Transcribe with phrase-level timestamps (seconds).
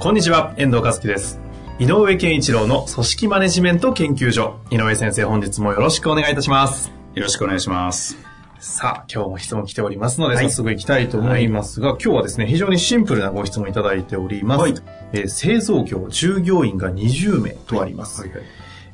[0.00, 1.38] こんにちは、遠藤和樹です。
[1.78, 4.58] 井上健一郎の組織マネジメント研究所。
[4.70, 6.90] 井上先生、本日もよろしくお願いいたします。
[7.14, 8.16] よろしくお願いします。
[8.60, 14.62] さあ、今日も質問来ておりますので、早速行きたいと思いますが、今日はですね、非常にシンプルなご質問いただいております。
[14.62, 14.74] はい
[15.12, 18.26] えー製造業、従業員が20名とあります。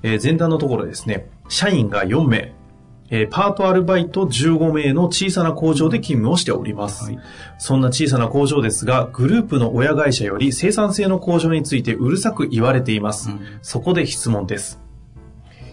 [0.03, 2.53] えー前段のところですね、社員が4名、
[3.11, 7.05] えーパートアルバイト15名の小さな工場で勤務をしております。
[7.05, 7.19] はい
[7.59, 13.31] そんな小さな工場ですが、グループの親会社より生産性の向上についてうるさく言われています。
[13.31, 14.81] うんそこで質問です。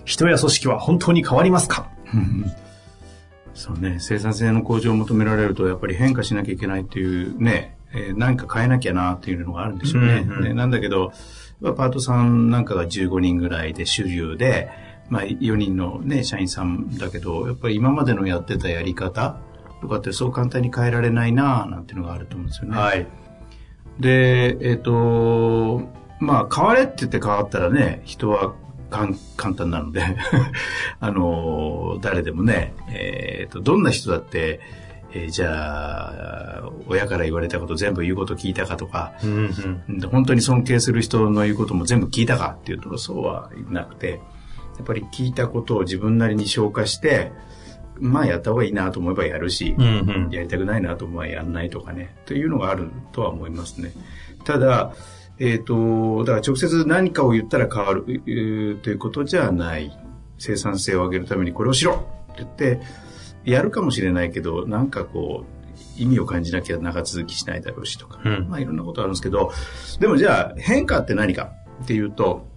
[0.06, 1.88] 人や組織は本当に変わりますか？
[3.54, 10.26] そうね、生産性の向上を求められると、やっぱり変化しなきゃいけないっていうね、えー何か変えなきゃなっていうのがあるんでしょうね。
[10.28, 11.12] うんうんでなんだけど、
[11.62, 14.70] パートさんなんかが15人ぐらいで主流で、
[15.14, 19.38] まあ4人のね、社員さんだけど、やっぱり今までのやってたやり方
[19.80, 22.76] とかってそう簡単に変えられないななんていうのがあると思うんですよね。
[22.76, 23.06] はい。
[24.00, 25.88] で、えっ、と、
[26.20, 28.56] まあ、変われって言って変わったらね、人は
[28.90, 29.14] 簡
[29.54, 30.02] 単なので、
[31.00, 34.62] あの、誰でもね、えっ、と、どんな人だって、
[35.14, 40.00] えーじゃあ、親から言われたこと全部言うこと聞いたかとか、うんうん。
[40.00, 44.20] で本当に尊敬する人の言うことも全部聞いたかっていうと、そうはなくて、
[44.78, 47.32] やっぱり聞いたことを自分なりに消化して、
[48.00, 50.30] まあやった方がいいなと思えばやるし、うんうん。
[50.32, 53.94] やりたくないなと思えばやんないとかね、というのがあるとは思いますね。
[54.44, 54.94] ただ、
[55.40, 59.98] えっ、と、だから直接何かを言ったら変わる、えーということじゃない。
[60.38, 62.82] 生産性を上げるためにこれをしろって言って、
[63.46, 65.64] やるかもしれないけど、なんかこう、
[65.98, 69.52] 意味を感じなきゃ長続きしないだろうしとか、うんまあいろんなことあるんですけど、
[70.00, 71.52] でもじゃあ変化って何か
[71.84, 72.48] っていうと、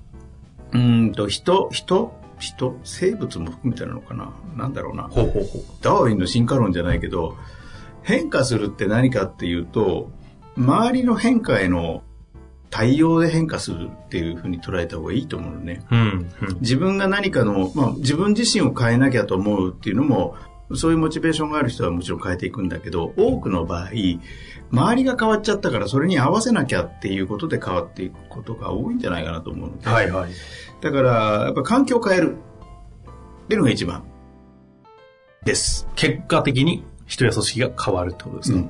[0.73, 4.33] うーんと人、人、人、生物も含めてなのかな？
[4.57, 5.05] なんだろうな。
[5.05, 5.63] ほうほうほう。
[5.81, 7.37] ダーウィンの進化論じゃないけど、
[8.03, 10.11] 変化するって何かっていうと、
[10.57, 12.03] 周りの変化への
[12.71, 15.85] 対応で変化するっていうふうに捉えた方がいいと思うのね。
[15.91, 16.03] うんう
[16.53, 16.57] ん。
[16.61, 20.37] 自分が何かの、まあ自分自身を変えなきゃと思うっていうのも、
[20.75, 23.91] そういうモチベーションがある人はもちろん変えていくんだけど、多くの場合、
[24.73, 29.89] 周りが変わっちゃったからそれに合わせなきゃっていうことで変わっていくことが多いんじゃないかなと思うので。
[29.89, 30.31] はいはい。
[30.81, 31.11] だから、
[31.45, 32.37] やっぱ環境を変える
[33.45, 34.03] っていうのが一番
[35.45, 35.87] です。
[35.95, 38.69] 結果的に人や組織が変わるってことですか、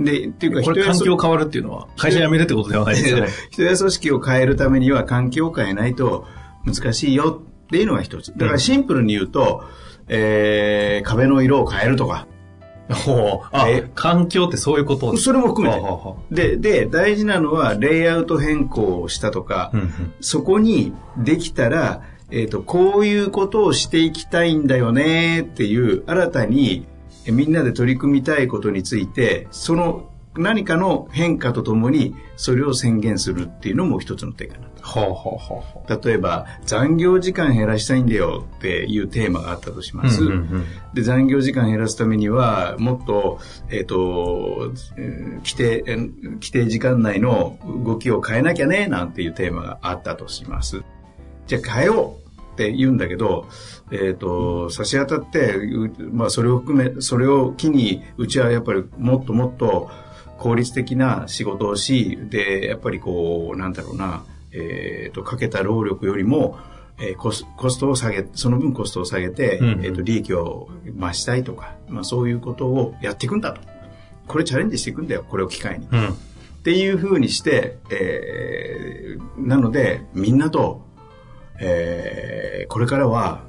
[0.00, 3.28] で、っていうかこれ人や環境変わるっていうのは会社辞めるってことではないですよね。
[3.50, 6.26] 人や組織を変えるためには環境を変えないと
[6.66, 8.32] 難しいよっていうのが一つ。
[8.36, 9.62] だからシンプルに言うと、
[10.10, 12.26] えー、壁の色を変えるとか、
[12.90, 13.48] ほう。
[13.52, 15.74] あえ、環境ってそういうことそれも含め
[16.30, 16.56] て。
[16.56, 20.14] で、で、大事なのはレイアウト変更をしたとか、あうんうん。
[20.20, 26.86] そこにできたら、えっ、と、こういうことをしていきたいんだよねっていう、新たに
[27.26, 35.00] えみんなで取り組みたいことについて、その何かの変化とともに、それを宣言するっていうのも一つの手かなと。
[35.00, 40.22] はあはあはあは例えば、残業時間減らしたいんだよっていうテーマがあったとします。
[40.22, 43.38] うんうんうんで、残業時間減らすためには、もっと、
[43.70, 50.82] えっ、と、えー規定、えー規定時間内の動きを変えなきゃね、なんていうテーマがあったとします。
[51.46, 53.46] じゃあ変えようって言うんだけど、
[53.92, 59.90] えっ、と、差し当たって、うまあそれを含め、それを機に、うちはやっぱりもっともっと
[60.38, 66.58] 効率的な仕事をし、で、やっぱりこう、なんだろうな、えっ、と、かけた労力よりも、
[66.98, 73.60] えーコスコストを下げ、その分コストを下げて、うんうんえっ、と、利益を増したいとか、まあそういうことをやっていくんだと。
[74.26, 75.88] これチャレンジしていくんだよ、これを機会に。
[75.90, 76.08] うん。
[76.10, 76.12] っ
[76.62, 80.84] ていう風にして、えーなので、みんなと、
[81.58, 83.42] えーこれからは、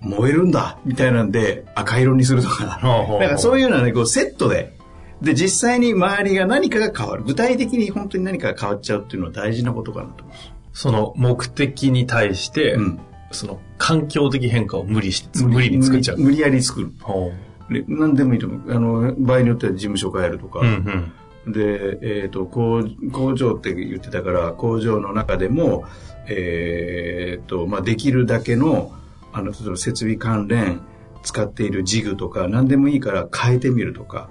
[0.00, 2.64] 燃えるんだ、みたいなんで、赤色にするとか。
[2.64, 4.77] だからそういうのはね、こうセットで、
[5.22, 7.24] で、実際に周りが何かが変わる。
[7.24, 10.32] 具体的に本当に何かが変わっちゃうっていうのは大事なことかなと思
[10.72, 12.80] その目的に対して、う。
[12.80, 13.00] うん。
[13.30, 16.18] その環境的変化を無理して、無理に作っちゃう。
[16.18, 16.92] 無理やり作る。
[17.02, 17.32] ほ
[17.70, 18.74] で何でもいいと思う。
[18.74, 20.60] あの、場合によっては事務所変えるとか。
[20.60, 21.12] ううん
[21.46, 21.52] うん。
[21.52, 25.84] で、えっ、と、工工場って言ってたから、工場の中でも、
[26.26, 28.92] えっ、と、まあ、できるだけの、
[29.32, 30.80] あの、例えば設備関連、
[31.22, 34.30] 使っているジグとか、何でもいいから変えてみるとか、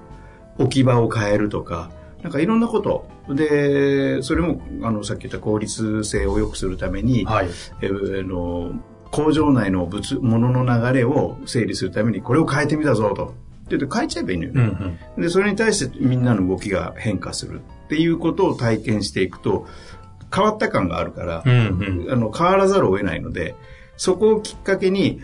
[0.57, 1.91] 置き場を変えるとか、
[2.23, 3.07] なんかいろんなこと。
[3.29, 7.47] で、それも、あの、さっき言った効率性を良くするために、はい。
[7.81, 8.71] えーあの
[9.09, 13.25] 工場内の物、物の流れを整理するために、これを変えてみたぞと。
[13.27, 13.27] っ
[13.69, 14.99] て言って変えちゃえばいいのようんうね。
[15.17, 15.21] ん。
[15.21, 19.65] で、それに対してみんなの動きが変化するっていうことを体験していくと、
[20.33, 22.11] 変わった感があるから、うんうん。
[22.11, 23.55] あの、変わらざるを得ないので、
[23.95, 25.21] そこをきっかけに、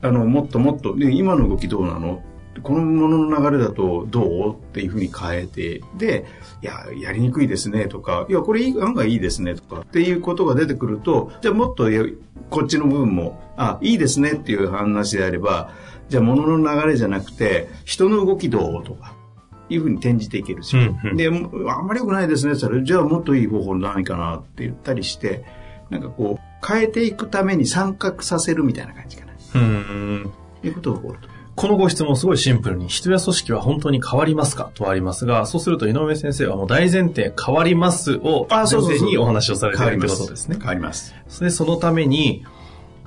[0.00, 2.22] あの、もっともっと、で今の動きどうなの
[2.62, 6.24] このものの流れだとどうっていうふうに変えて、で、
[6.62, 12.04] いや、やりにくいですねとか、いや、これいい案外いいですねとかっていうことが出てくると、じゃあもっとや
[12.50, 15.70] こっちの部分も、あ、いいですねっていう話であれば、
[16.08, 19.14] じゃあ物の流れじゃなくて、人の動きどうとか、
[19.68, 25.44] いうふうに転じていけるし、うんうんで、もあんまり良くないですねって言ったら、じゃあもっといい方法何かなって言ったりして、
[25.90, 29.32] なんかこう、変えていくために参画させるみたいな感じかな。
[29.54, 30.32] うん。
[30.62, 31.33] いうことが起こると。
[31.56, 40.66] このご質問すごいシンプルに、人や組織は本当に変わりますかとありますが、そうすると井上先生はもう大前提変わりますを前提にお話をされてるってことですね変。
[40.66, 41.14] わります。
[41.40, 42.44] で、そのために、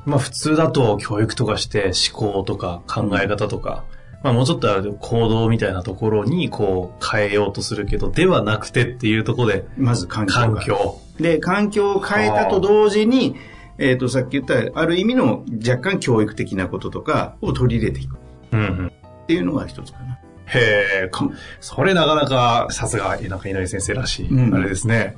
[0.05, 3.83] まあ普通だと教育とかして思考とか考え方とか、
[4.23, 10.41] まあもうちょっと行動みたいなところにこう変えようとするけど、ではなくてっていうところで、まず環境が。
[10.41, 11.01] 環境。
[11.19, 13.35] で、環境を変えたと同時に、
[13.77, 18.17] えっ、と、さっき言った、ある意味の若干教育的なこととかを取り入れていくっ
[18.51, 18.91] うんうん。
[19.27, 20.19] ていうのが一つかな。
[20.47, 21.29] へえ、か
[21.59, 25.15] それなかなかさすが、なんか井上先生らしい、うんあれですね。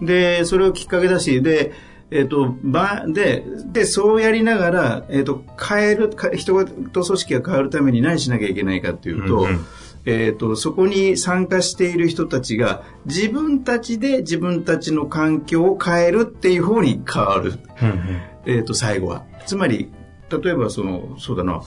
[0.00, 1.72] で、それをきっかけだし、で、
[2.10, 9.66] えっ、と、ば、で、で、そうやりながら、えっ、と、変える、か人がと組織が変わるために何しなきゃいけないかっていうと、うんうん
[10.06, 17.54] えっ、と、そこに参加している人たちが、自分たちで自分たちの環境を変えるっていう方に変わる。
[17.82, 19.24] うんうんえっ、と、最後は。
[19.46, 19.90] つまり、
[20.30, 21.60] 例えばその、そうだな、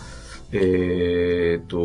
[0.54, 1.78] えっ、と、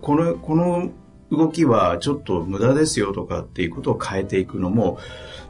[0.00, 0.90] この、この
[1.30, 4.98] 動きはちょっと無駄ですよとかっていうことを変えていくのも、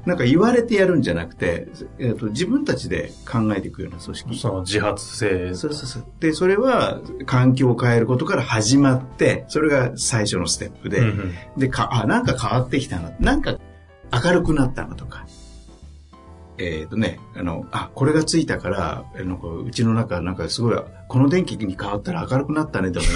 [0.06, 1.68] なんか言われてやるんじゃなくて、
[1.98, 4.38] えっ、と、自分たちで考えていくような組織。
[4.38, 5.54] その自発性。
[5.54, 6.04] そうそうそう。
[6.20, 13.12] で、それは環境を変えることから始まって、それが最初のステップで、うんうんで、か、あ、なんか変わってきたな。
[13.18, 13.58] なんか
[14.12, 15.26] 明るくなったなとか。
[16.58, 20.78] えっ、とね、あの、あ、これがついたから、あのこううちの中、なんかすごい、
[21.08, 23.06] この電気に変わったら明るくなったね とか、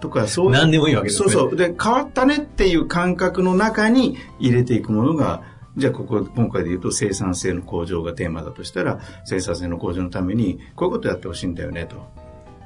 [0.00, 0.50] とか、そう。
[0.50, 1.56] 何でもいいわけですねそうそう。
[1.56, 5.42] で、変わったねっていう感覚の中に入れていくものが、
[5.76, 11.96] じゃあここ、今回で言うと生産性の向上がテーマだとしたら、生産性の向上のために、こういうことやってほしいんだよね、と。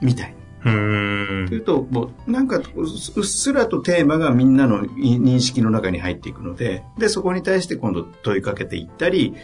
[0.00, 0.43] みたいな。
[0.64, 9.34] うーんというと、もう、なんか、うっすらとテーマがみんなのい認識の中に入っていくので、で、そこに対して今度問いかけていったり、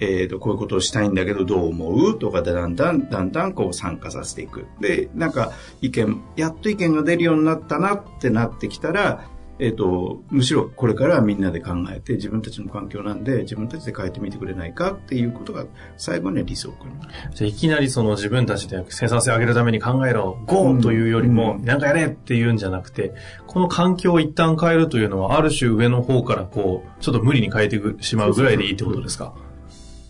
[0.00, 2.18] えっ、と、こういうことをしたいんだけどどう思う？
[2.18, 4.66] とかでだんだん、だんだんこう参加させていく。
[4.80, 5.52] で、なんか
[5.82, 9.28] 意見、やっと意見が出るようになったなってなってきたら、
[9.62, 15.66] えっ、と、むしろこれからはみんなで考えて自分たちの環境なんで自分たちで変えてみてくれないかっていうことが
[15.98, 16.92] 最後には理想かな。
[17.34, 21.64] じゃあいきなりその自分たちで生産性を上げるために考えろ、ゴーというよりも、うん。
[21.66, 23.12] なんかやれっていうんじゃなくて、
[23.46, 29.34] この環境を一旦変えるというのは、ある種上の方からこう、ちょっと無理に変えてしまうぐらいでいいってことですか？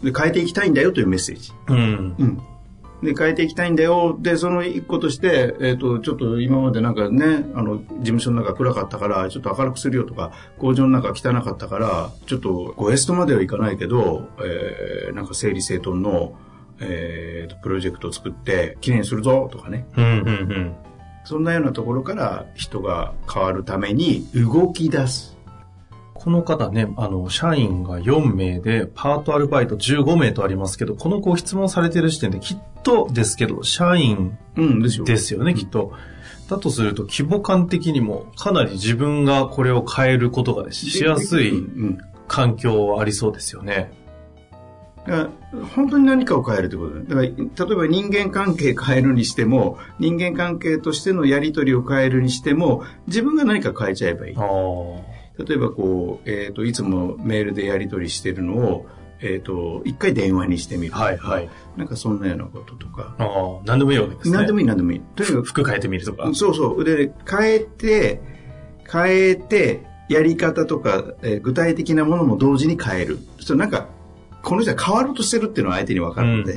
[0.02, 1.52] で、変えていきたいんだよというメッセージ。
[1.68, 2.14] うん。
[2.18, 2.42] うん。
[3.02, 4.18] で、変えていきたいんだよ。
[4.20, 16.34] で、その一個として、えっ、と、ちょっと今までなんかね、あの、事務所の中暗かったから、ちょっと明るくするよとか、工場の中汚かったから、ちょっと、ウエストまではいかないけど、えー、なんか整理整頓の、
[16.80, 19.86] えーと、プロジェクトを作って、きれいにするぞとかね。
[19.96, 20.74] うん、うん、うん。
[21.24, 25.38] そんなようなところから人が変わるために動き出す。
[26.22, 35.04] この方ね、あの、社員が4名で、パートアルバイト15名とありますけど、このご質問されている時点で、きっとですけど、社員うん、ですよ。
[35.04, 35.94] ですよね、きっと。
[36.50, 41.98] だとすると、規模感的にも、かなり自分がこれを変えることがしやすいうんうん
[42.28, 43.90] 環境はありそうですよね。
[45.06, 47.22] だから本当に何かを変えるということだ。
[47.22, 54.36] だから、例えば人間関係変えるにしても、人間関係としてのやり取りを変えるにしても、自分が何か変えちゃえばいい。
[55.44, 58.86] 例えばこう、えっ、と、いつもメールでやり取りしてるのを、
[59.20, 60.94] えっ、と、一回電話にしてみる。
[60.94, 61.50] はいはい。
[61.76, 63.14] なんかそんなようなこととか。
[63.18, 63.28] ああ、
[63.64, 64.36] 何でもいいわけですね。
[64.36, 65.00] 何でもいい何でもいい。
[65.16, 66.30] とにかく服変えてみるとか。
[66.34, 66.84] そうそう。
[66.84, 68.20] で、変えて、
[68.90, 73.18] 変えて、やり方とか、えー具体的なものも同時に変える。
[73.40, 73.88] そうなんか、
[74.42, 76.54] この人は変わろうとしてるっていうのは相手に分かるので、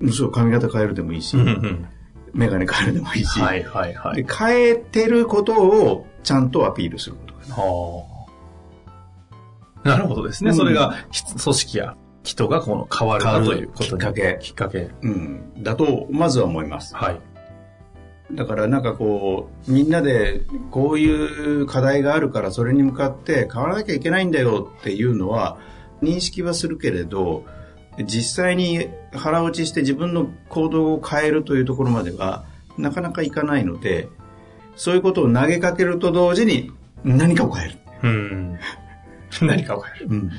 [0.00, 1.86] うんそう、髪型変えるでもいいし、うんうんうん
[2.34, 4.22] メガネ変えるでもいいし、はいはいはい。
[4.22, 7.33] で変えてることをちゃんとアピールすること。
[7.50, 8.04] は
[9.84, 9.88] あ。
[9.88, 10.50] なるほどですね。
[10.50, 14.90] うんそれが、ひ組織や人がこの変わるということにきっかけきっかけ。
[15.02, 15.62] うん。
[15.62, 16.96] だと、まずは思います。
[16.96, 17.20] はい。
[18.32, 25.58] だからなんかこう、みんなでこういう課題があるからそれに向かって変わらなきゃいけないんだよっていうのは
[26.02, 27.44] 認識はするけれど、
[28.06, 32.44] 実際に腹落ちして自分の行動を変えるというところまでは
[32.78, 34.08] なかなかいかないので、
[34.76, 36.72] そういうことを投げかけると同時に
[37.04, 37.78] 何かを変える。
[38.02, 38.58] うん。
[39.42, 40.06] 何かを変える。
[40.10, 40.30] うん。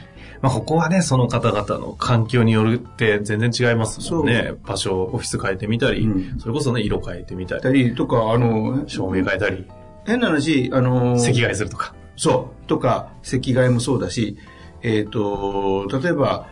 [0.42, 4.54] まあ、ここはね、その方々の環境によるって全然違いますもんね。
[4.64, 9.66] 場所、オフィス変えてみたり、うんそれこそね、色変えてみたたり、りとか、あの、照明変えたり、
[10.06, 11.96] 変な話、あの、赤外するとか。
[12.16, 12.68] そう。
[12.68, 14.38] とか、赤外もそうだし、
[14.84, 16.48] えっ、と、例えば、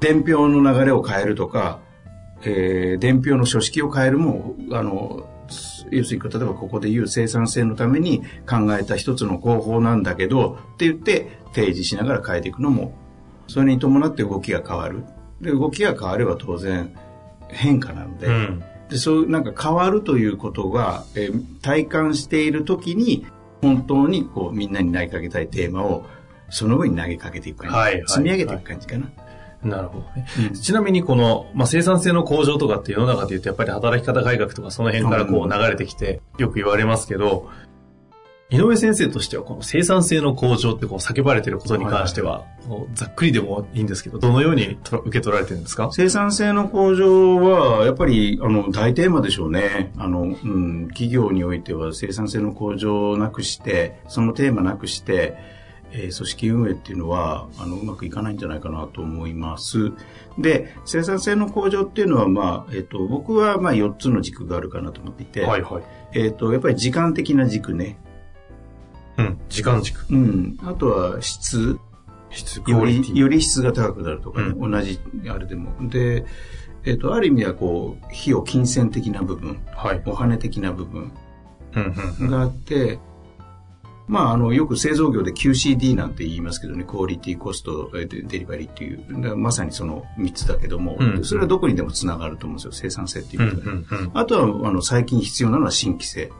[0.00, 1.78] 伝票の流れを変えるとか、
[2.42, 5.26] えー伝票の書式を変えるも、あの、
[5.90, 12.94] 要するに、例えばここで言う生産性のために考えた一つの方法なんだけど、って言って提示しながら変えていくのも、
[13.48, 15.04] それに伴って動きが変わる。
[15.40, 16.94] で、動きが変われば当然
[17.48, 18.62] 変化なので、うん。
[18.90, 23.26] でそうなんか変わるということが、えー体感している時に
[23.60, 26.06] 本当にこうみんなに投げかけたいテーマを
[26.48, 29.10] その上に投げかけていく感じ、はいはい積み上げていく感じかな、
[29.62, 30.26] なるほどね。
[30.48, 30.54] うん。
[30.54, 37.50] ちなみにこの、まあ、生産性の向上とかって世の中で言うとやっぱり働き方改革とかその辺からこう流れてきてよく言われますけど、
[38.52, 42.46] 井上先生としてはこの生産性の向上ってこう叫ばれてることに関しては、
[42.94, 45.88] ざっくりでもいいんですけど、どのように受け取られてるんですか？
[45.92, 49.92] 生産性の向上はやっぱりあの大テーマでしょうね。
[49.98, 55.36] あの、うん、企業においては生産性の向上をなくしてそのテーマなくして、
[55.92, 59.92] えー組織運営っていうのはあのうまくいかないんじゃないかなと思います
[60.38, 65.82] で生産性の向上っていうのは、まあえっと僕はまあ4つの軸があるかなと思っていて、はいはい。
[66.12, 67.98] えっとやっぱり時間的な軸ね、
[69.18, 69.40] うん。
[69.48, 70.06] 時間軸。
[70.10, 71.78] うん、あとは質
[72.30, 72.84] 質、クよ。
[72.84, 75.88] りより質が高くなるとかね、う同じあれでも。
[75.88, 76.24] で、
[76.84, 80.02] えっ、と、ある意味はこう、費用金銭的な部分、はい。
[80.06, 81.12] お金的な部分
[81.74, 82.30] うんうんうん。
[82.30, 82.98] があって、
[84.10, 93.70] まあ、あの、よく製造業で QCD なんて言いますけどね、クオリティ、コスト、えーデデリバリーっていう、まさにその3つだけども、うんそれはどこにでもつながると思うんですよ、生産性っていううんことで。
[93.70, 94.10] うんうん。
[94.14, 96.32] あとは、あの、最近必要なのは新規性。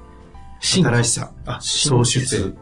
[0.59, 1.31] 新新しさ。
[1.47, 2.55] あ、創新規性出。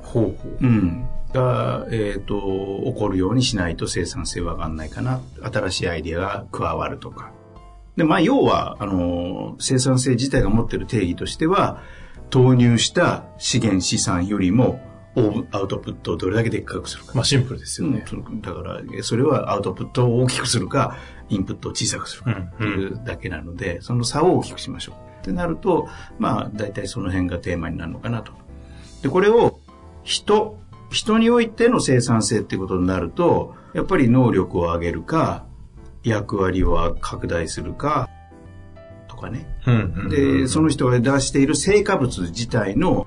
[0.00, 1.06] ほうん。
[1.34, 2.40] が、えっ、と、
[2.86, 5.20] 起こるようにしないと生産性は上がんないかな。
[5.42, 7.30] 新しいアイデアが加わるとか。
[7.98, 11.82] で、まあ、要は、あの、生産性自体が持っている定義としては、
[12.30, 14.80] 投入した資源資産よりも、
[15.16, 17.12] オアウトプットをどれだけでっかくするか。
[17.14, 18.04] まあシンプルですよね。
[18.12, 20.96] うんだから、それはアウトプットを大きくするか、
[21.28, 25.10] インプットを小さくするかっていうだけなので、その差を大きくしましょう。
[25.20, 28.32] ってなると、まあ、大体その辺がテーマになるのかなと。
[29.02, 29.60] で、これを、
[30.02, 30.58] 人、
[30.90, 35.44] 人においての生産性ってことになると、やっぱり能力を上げるか、
[36.02, 38.19] 役割を拡大するか、と
[39.20, 39.46] かね。
[40.08, 43.06] で、その人が出している成果物自体の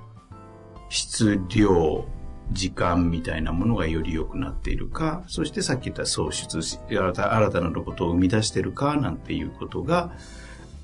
[0.90, 2.06] 質量、
[2.52, 10.12] 時間みたいなものがより良くなっているか、そしてさっき言った創出し、新た新たなことを生み出しているかなんていうことが、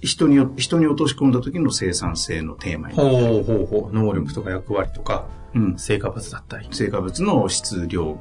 [0.02, 3.10] 人によ、人に落とし込んだ時の生産性のテーマになる。
[3.10, 3.94] ほうほうほう。
[3.94, 5.78] 能力とか役割とか、うん。
[5.78, 6.68] 成果物だったり。
[6.72, 8.18] 成果物の質量、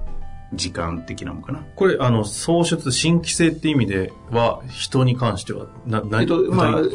[0.55, 1.64] 時間的なもんかな。
[1.76, 6.88] これ、あの、創出、新規性って意味では、人に関しては、な、なえっと、まあ、同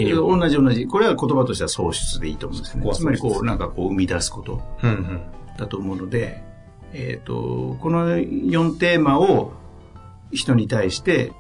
[0.50, 0.88] じ同じ。
[0.88, 4.62] これは言葉としては創出でいいと思うんですねつまりこう、なんかこう生み出すこと。
[4.82, 5.22] うんうん。
[5.58, 6.44] だと思うので、
[6.94, 9.54] えっ、と、この4テーマを
[10.32, 11.32] 人に対して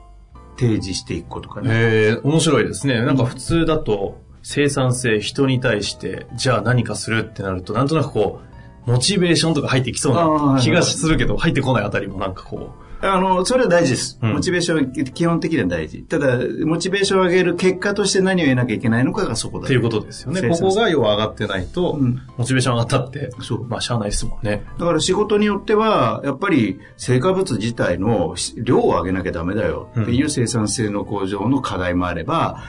[0.58, 1.70] 提示していくことかね。
[1.72, 3.02] ええ面白いですね。
[3.02, 8.53] なんか普通だと、生産性、人に対して、じゃあ何かするってなると、なんとなくこう、
[8.86, 12.72] モチベーションとか入ってきそうな気がするけど、入ってこないあたりもなんかこ
[13.06, 14.18] あの、それは大事です。
[14.22, 16.04] うんモチベーションは基本的には大事。
[16.04, 19.66] ただ、モチベーションを上げる結果として何を得なきゃいけないのかがそこう、だ。
[19.66, 20.42] っていうことですよね。
[20.50, 24.64] ここが要は上がってないと、うんモチベーション上がったって、そうまあしゃあないですもんね。
[24.80, 32.64] だから仕事によっては、やっぱり成果物自体の量を上げなきゃダメだよっていう生産性の向上の課題もあれば、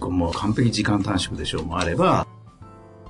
[0.00, 2.26] もう完璧時間短縮でしょうもあれば、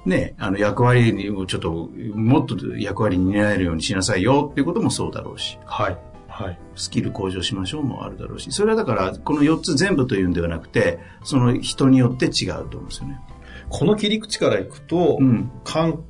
[0.07, 5.99] ね、あの役割にちょっと、もっと役割に担えるようにしなさいよっていうこともそうだろうし、はい。
[6.29, 6.59] はい。
[6.75, 13.21] スキル向上しましょうもあるだろうし、それはだからこの4つ全部というんではなくて、その人によって違うと思うんですよね。
[13.69, 15.51] この切り口からいくと、うん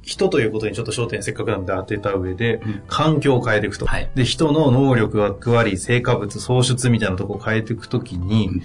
[0.02, 3.86] 人ということにちょっと焦点せっかくなんで当てた上で、ん環境を変えていくと。
[3.86, 8.62] はいで、人の能力、役割、成果物、創出みたいなところを変えていくときに、うん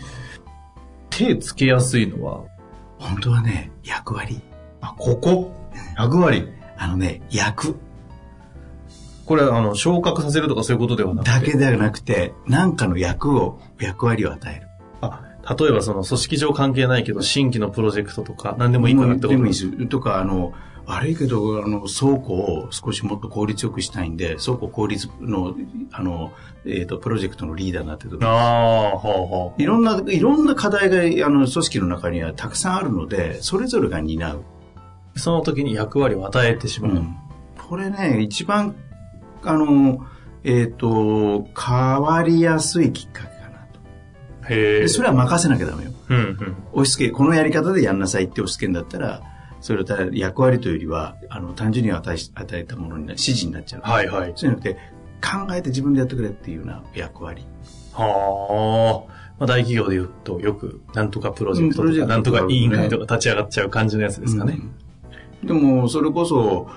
[1.12, 2.46] 手つけやすいのは、
[2.98, 4.42] 本当はね、役割。
[4.82, 5.52] あ、ここ？
[5.98, 6.48] 役割？
[6.78, 7.78] あのね、役
[9.26, 11.32] これ、あの、昇格させるとかそういうことではなくて？
[11.32, 14.68] だけではなくて、何かの役を、役割を与える。
[15.02, 15.24] あ、
[15.58, 19.28] 例えばその組織上関係ないけど、新規のプロジェクトとか、何でもいいからってこと？
[19.30, 19.86] でもいいです。
[19.88, 20.54] とか、あの、
[20.86, 25.56] 悪いけど、あの、倉庫を少しもっと効率よくしたいんで、倉庫効率の、
[25.92, 26.34] あの、
[26.66, 29.62] えっ、ー、と、プロジェクトのリーダーになってるああ、ほうほう。
[29.62, 34.44] いろんな、いろんな課題が、あの、組織の中にはたくさんあるので、それぞれが担う。
[35.16, 36.92] その時に役割を与えてしまう。
[36.92, 37.16] うん、
[37.58, 38.76] これね、一番、
[39.44, 40.06] あの、
[40.44, 44.54] えっ、ー、と、変わりやすいきっかけかなと。
[44.54, 44.88] へえ。
[44.88, 45.92] それは任せなきゃダメよ。
[46.10, 46.58] うんうん。
[46.74, 49.22] 押し付け、このやり方でやんなさいって押し付けんだったら、
[49.60, 53.82] それは役割というよりは、あの、単純に与え与えたものにな指示になっちゃう。
[53.84, 54.34] はいはい。
[54.36, 54.78] そういうので、
[55.22, 57.46] 考えて自分でやってくれっていうような役割。
[57.94, 59.22] はあ。
[59.40, 64.54] まあ、大企業で言うと、よく、なんとかプロジェクトとか、なんとか委員会とか立ち上がっちゃう感じのやつですかね。
[64.54, 64.72] うん、
[65.44, 66.70] でも、それこそ、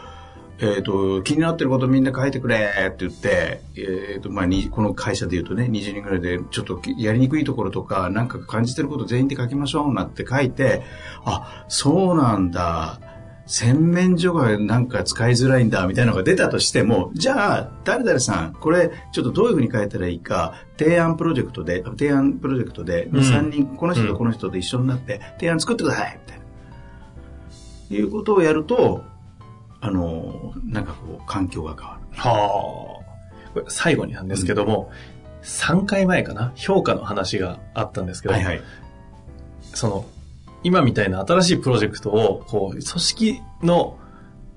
[0.59, 10.83] えっ、ー、と、気になってることみんな書いてくれって言って、えっ、ー、と、まあ、に、この会社で言うとね、20人ぐらいで、ちょっとやりにくいところとか、なんか感じてること全員で書きましょうなんて書いて、
[11.25, 13.01] あ、そうなんだ。
[13.47, 26.44] 洗面所がなんか使いづらいんだみたいなのが出たとしても、じゃあ、誰々さん、これちょっとどういうふうに書いたらいいか、提案プロジェクトで、提案プロジェクトで、2、3人、この人とこの人と一緒になって、提案作ってくださいみたいな。
[27.95, 29.03] いうことをやると、
[29.81, 32.19] あの、なんかこう、環境が変わる。
[32.19, 33.51] はあ。
[33.53, 34.91] これ最後になんですけども、
[35.41, 38.63] うん、3回前かな、評価の話があったんですけど、はいはい、
[39.63, 40.07] その、
[40.63, 43.99] 今みたいな新しいプロジェクトを、こう、組織の、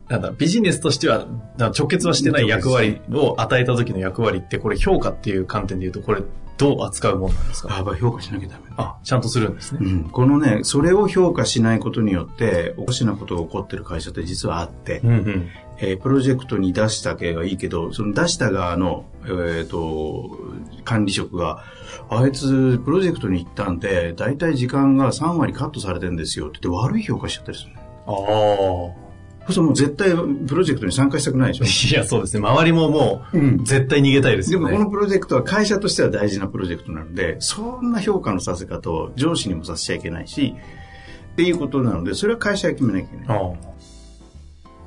[0.07, 1.27] なんだ、ビジネスとしては
[1.57, 6.21] 直結はしてない役割を与えた時の役割って、これ評価っていう観点で言うと、これ
[6.57, 7.77] どう扱うものなんですか？
[7.77, 8.63] あ、評価しなきゃダメ。
[8.77, 9.79] あ、ちゃんとするんですね。
[9.81, 10.03] うん。
[10.05, 15.49] このね、それを評価しないことによって、おかしなことが起こってる会社って実はあって、うんうん、
[15.79, 20.37] えー、プロジェクトに出した系はいいけど、その出した側の、えっ、ー、と、
[20.83, 21.63] 管理職が、
[22.09, 27.73] あいつ、プロジェクトに行ったんで、だいたい時間が3割カットされてるんですよって言って悪い評価しちゃったりする
[28.07, 29.06] ああ。
[29.49, 30.11] そうもう絶対
[30.47, 32.47] プロジェクトに参加したくないでしょいや、そうですね。
[32.47, 34.71] 周りももう、うん、絶対逃げたいですよね。
[34.71, 40.55] でもこのプロジェクトは会社としては大事なプロジェクトなので、そんな評価のさせ方を上司にもさせちゃいけないし、
[41.33, 43.27] っていうことなので、それは会社が決めなきゃいけない。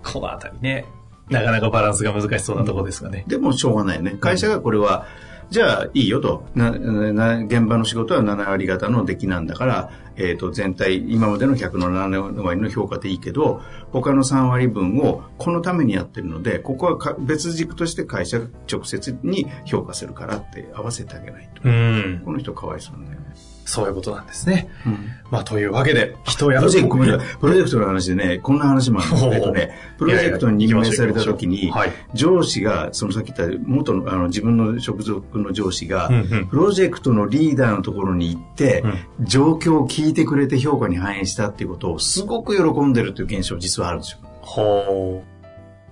[0.03, 0.85] このあたりね、
[1.29, 3.25] なかなかバランスが難しそうなところですがね。
[3.29, 4.17] でもしょうがないね。
[4.21, 5.07] 会社がこれは、
[5.51, 6.47] じゃあいいよと。
[6.55, 13.61] な、な、現場の仕事は7割方の出来なんだから、えっ、ー、と、全体、今までの100の7割の評価でいいけど、
[13.91, 21.63] 他の3割分をこのためにやってるので、ここは別軸として会社が直接に評価するからって合わせてあげないと。
[21.69, 22.23] うん。
[22.25, 23.19] この人かわいそうね。
[23.65, 24.69] そういうことなんですね。
[24.87, 29.31] うん、まあ、というわけで、人やプロジェクト、プロジェクトの話でね、こんな話もあるんです。
[29.31, 31.73] けどね、プロジェクトに任命された時に、
[32.15, 36.11] 上司が、そのさっき言った元の、あの、自分の直属の上司が、
[36.51, 38.83] プロジェクトのリーダーのところに行って、
[39.21, 44.19] 状況を聞いてくれて評価に反映したっていうことをすごく喜んでるという現象実はあるんですよ。
[44.41, 45.41] ほう。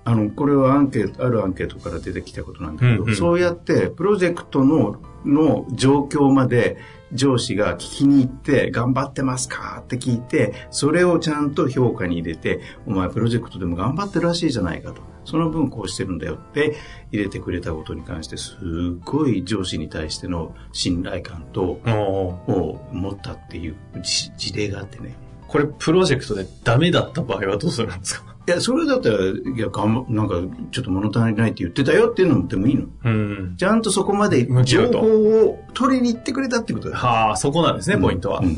[0.08, 6.78] あの、これはアンケート、あるアンケートから出てきたことなんだけど、うんうん、そうやってプロジェクトの、の状況まで
[7.12, 9.82] 上司が聞きに行って、頑張ってますか？
[9.84, 15.02] って聞いて、それをちゃんと評価に入れて、お前プロジェクトでも頑張ってるらしいじゃないかと。
[15.24, 16.76] その分こうしてるんだよって
[17.12, 18.56] 入れてくれたことに関して、す
[19.04, 25.16] ごい上司に対しての信頼感と、を持ったっていう事例があってね。
[25.46, 28.27] これプロジェクトでダメだった場合はどうするんですか？
[28.48, 29.66] いや、それだったら、いや、
[30.08, 30.34] なんか、
[30.72, 32.86] ちょっと物足りないって言ってたよっていうのもでもいいの。
[33.04, 33.56] うん。
[33.58, 36.96] ちゃんとそこまで情報を取りに行ってくれたってことだ。
[36.96, 38.40] はあ、そこなんですね、ポイントは。
[38.40, 38.56] うん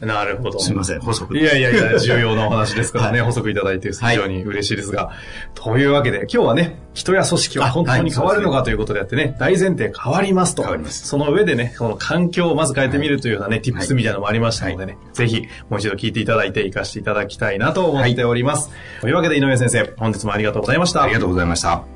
[0.00, 0.58] なるほど。
[0.58, 5.06] すみません、補足いやいやいや、重要なお話ですからね、 はい、補足いただいて非常に嬉しいですが。
[5.06, 5.14] はい、
[5.54, 10.62] というわけで、今日はね、人や組織は本当に変わるのかということであってね、大前提変わりますと。
[10.62, 11.06] 変わります。
[11.06, 18.70] その上でね、この環境をまず変えてみるというようなね、tips みたいなのもありましたのでね、ぜひもう一度聞いていただいて活かしていただきたいなと思っております。
[19.00, 21.02] というわけで井上先生、本日もありがとうございました。
[21.02, 21.95] ありがとうございました。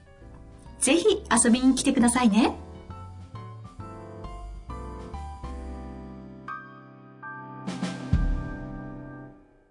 [0.81, 2.55] ぜひ遊びに来てくださいね。